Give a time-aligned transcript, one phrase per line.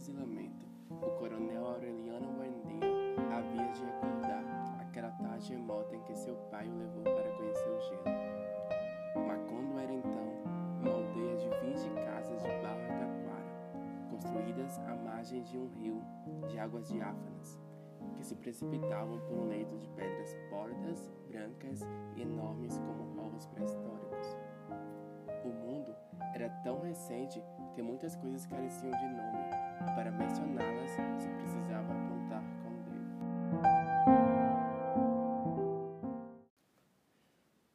[0.00, 2.88] fuzilamento, o coronel Aureliano Buendia
[3.36, 7.80] havia de acordar aquela tarde remota em que seu pai o levou para conhecer o
[7.80, 9.26] gelo.
[9.26, 10.32] Macondo era então
[10.80, 16.02] uma aldeia de 20 casas de barro e capoara, construídas à margem de um rio
[16.48, 17.60] de águas diáfanas,
[18.16, 20.69] que se precipitavam por um leito de pedras pobres.
[27.10, 27.42] Tão recente
[27.74, 29.50] que muitas coisas careciam de nome.
[29.96, 33.10] Para mencioná-las, se precisava apontar com o dedo.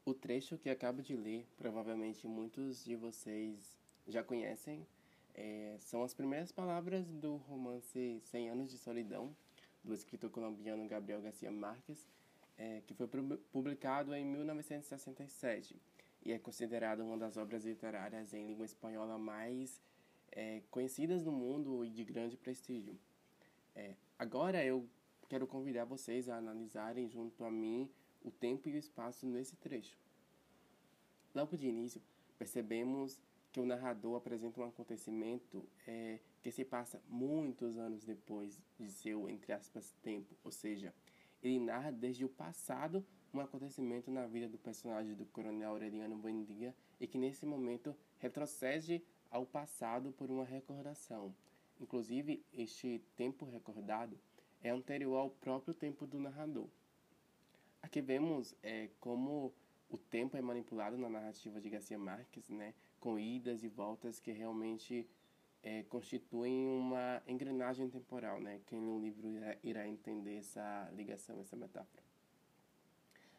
[0.05, 3.77] O trecho que acabo de ler, provavelmente muitos de vocês
[4.08, 4.88] já conhecem,
[5.34, 9.36] é, são as primeiras palavras do romance Cem Anos de Solidão,
[9.83, 12.08] do escritor colombiano Gabriel Garcia Marques,
[12.58, 13.08] é, que foi
[13.52, 15.75] publicado em 1967
[16.25, 19.80] e é considerado uma das obras literárias em língua espanhola mais
[20.31, 22.97] é, conhecidas no mundo e de grande prestígio.
[23.75, 24.89] É, agora eu
[25.30, 27.88] quero convidar vocês a analisarem junto a mim
[28.23, 29.97] o tempo e o espaço nesse trecho.
[31.33, 32.02] Logo de início,
[32.39, 38.91] percebemos que o narrador apresenta um acontecimento é, que se passa muitos anos depois de
[38.91, 40.94] seu, entre aspas, tempo, ou seja,
[41.41, 43.05] ele narra desde o passado
[43.36, 49.03] um acontecimento na vida do personagem do coronel Aureliano Buendia e que nesse momento retrocede
[49.30, 51.36] ao passado por uma recordação.
[51.80, 54.17] Inclusive, este tempo recordado
[54.63, 56.67] é anterior ao próprio tempo do narrador.
[57.81, 59.53] Aqui vemos é, como
[59.89, 64.31] o tempo é manipulado na narrativa de Garcia Marques, né, com idas e voltas que
[64.31, 65.06] realmente
[65.61, 68.39] é, constituem uma engrenagem temporal.
[68.39, 68.61] Né?
[68.66, 69.28] Quem lê o livro
[69.61, 72.06] irá entender essa ligação, essa metáfora.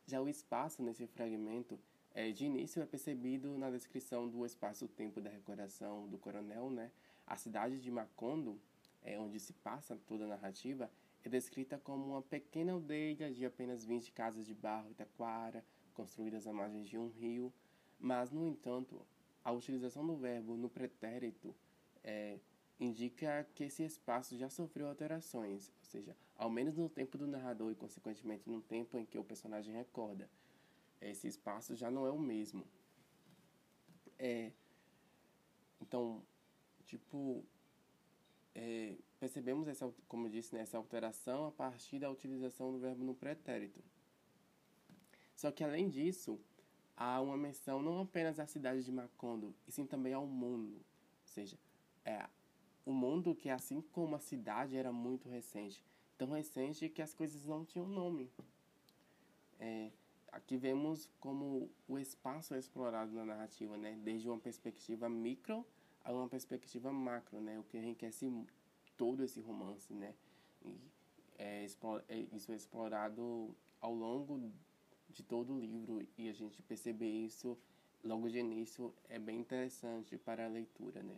[0.06, 1.78] Já o espaço nesse fragmento,
[2.14, 6.70] é, de início, é percebido na descrição do espaço-tempo da recordação do coronel.
[6.70, 6.92] Né?
[7.26, 8.60] A cidade de Macondo,
[9.02, 10.88] é, onde se passa toda a narrativa,
[11.24, 16.46] é descrita como uma pequena aldeia de apenas 20 casas de barro e taquara, construídas
[16.46, 17.52] à margem de um rio,
[17.98, 19.04] mas, no entanto,
[19.42, 21.52] a utilização do verbo no pretérito
[22.04, 22.38] é,
[22.78, 27.72] indica que esse espaço já sofreu alterações, ou seja, ao menos no tempo do narrador
[27.72, 30.28] e, consequentemente, no tempo em que o personagem recorda.
[31.00, 32.66] Esse espaço já não é o mesmo.
[34.18, 34.52] É,
[35.80, 36.22] então,
[36.84, 37.44] tipo,
[38.54, 43.04] é, percebemos, essa, como eu disse, né, essa alteração a partir da utilização do verbo
[43.04, 43.82] no pretérito.
[45.34, 46.40] Só que, além disso,
[46.96, 50.76] há uma menção não apenas à cidade de Macondo, e sim também ao mundo.
[50.76, 51.58] Ou seja,
[52.04, 52.26] é,
[52.86, 55.84] o mundo que, assim como a cidade, era muito recente.
[56.16, 58.30] Tão recente que as coisas não tinham nome.
[59.58, 59.90] É,
[60.30, 63.98] aqui vemos como o espaço é explorado na narrativa, né?
[64.02, 65.66] desde uma perspectiva micro
[66.04, 67.58] a uma perspectiva macro, né?
[67.58, 68.32] o que enriquece
[68.96, 69.92] todo esse romance.
[69.92, 70.14] Né?
[70.64, 70.78] E,
[71.38, 71.66] é,
[72.08, 74.52] é, isso é explorado ao longo
[75.10, 77.58] de todo o livro e a gente perceber isso
[78.04, 81.02] logo de início é bem interessante para a leitura.
[81.02, 81.16] Né?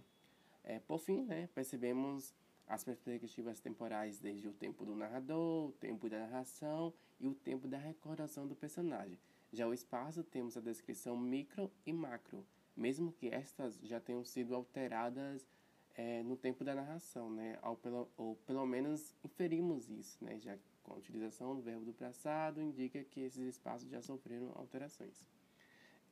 [0.65, 2.35] É, por fim, né, percebemos
[2.67, 7.67] as perspectivas temporais desde o tempo do narrador, o tempo da narração e o tempo
[7.67, 9.19] da recordação do personagem.
[9.53, 12.47] Já o espaço temos a descrição micro e macro,
[12.77, 15.47] mesmo que estas já tenham sido alteradas
[15.95, 17.59] é, no tempo da narração, né?
[17.63, 20.39] Ou pelo, ou pelo menos inferimos isso, né?
[20.39, 25.27] Já com a utilização do verbo do passado indica que esses espaços já sofreram alterações.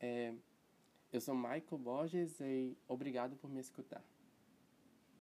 [0.01, 0.35] É,
[1.13, 4.03] eu sou Michael Borges e obrigado por me escutar.